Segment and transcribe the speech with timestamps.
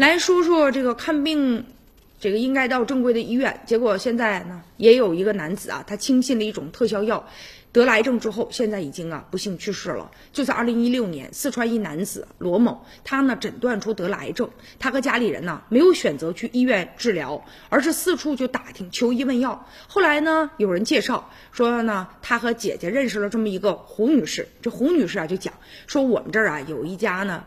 [0.00, 1.62] 来说说这个看病，
[2.18, 7.28] 这个应该到正规的医院，结果现在呢，也有一个男子啊，他轻信了一种特效药，
[7.70, 10.10] 得了癌症之后，现在已经啊不幸去世了。
[10.32, 19.66] 就在二零一六年，四川一男子罗某，他呢诊断出得了癌症，他和家里人呢没有选择去医院治疗，而是四处就打听求医问药。
[19.86, 25.52] 后来呢，有人介绍说呢，他和姐姐认识了这么一个胡女士，这胡女士啊就讲
[25.86, 27.44] 说我们这儿啊有一家呢。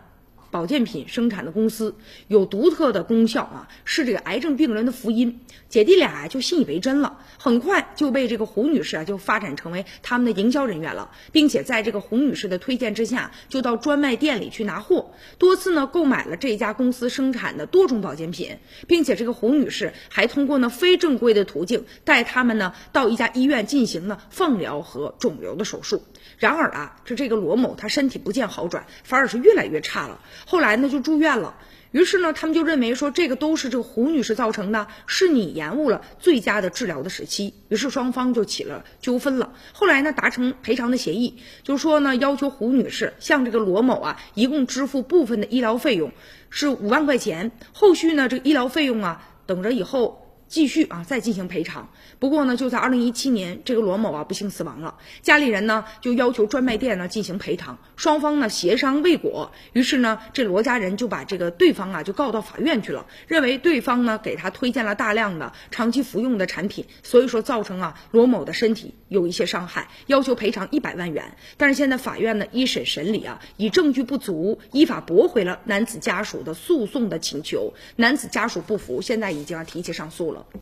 [0.53, 1.95] 保健品生产的公司
[2.27, 5.39] 有独特的功效啊，是这个癌症病人的福音。
[5.67, 26.03] 姐弟俩就信以为真了，很快就被这个胡女士啊就发展成为他们的营销人员了，并且在这个胡女士的推荐之下，就到专卖店里去拿货，多次呢购买了这家公司生产的多种保健品，并且这个胡女士还通过呢非正规的途径带他们呢到一家医院进行了放疗和肿瘤的手术。
[26.37, 30.19] 然而啊，这这个罗某他身体不见好转，反而是越来越差了。
[30.45, 31.55] 后来呢，就住院了。
[31.91, 37.53] 于是呢，他们就认为说这个都是这个胡女士造成的，是你延误了最佳的治疗的时期。
[37.69, 39.53] 于是双方就起了纠纷了。
[39.73, 46.11] 后来呢，达成赔偿的协议，就说呢，要求胡女士向这个罗某啊，一共支付部分的医疗费用，
[46.49, 47.51] 是五万块钱。
[47.73, 50.22] 后续呢，这个医疗费用啊，等着以后。
[50.47, 51.89] 继续啊，再进行赔偿。
[52.19, 71.35] 不过呢，就在二零一七年，这个罗某啊不幸死亡了，家里人呢就要求专卖店呢进行赔偿，双方呢协商未果，于是呢这罗家人就把这个对方啊就告到法院去了，认为对方呢给他推荐了大量的长期服用的产品，所以说造成啊罗某的身体有一些伤害，要求赔偿一百万元。
[71.57, 80.32] 但是现在法院呢一审审理啊，以证据不足，依法驳回了男子家属的诉讼的请求，男子家属不服，现在已经要提起上诉了。
[80.33, 80.53] Cola.